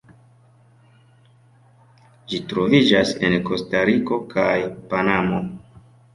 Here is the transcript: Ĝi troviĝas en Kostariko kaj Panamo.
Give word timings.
Ĝi 2.31 2.39
troviĝas 2.55 3.13
en 3.29 3.37
Kostariko 3.51 4.21
kaj 4.35 4.57
Panamo. 4.95 5.45